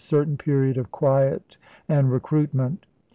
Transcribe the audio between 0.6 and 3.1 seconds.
of quiet and recruitment.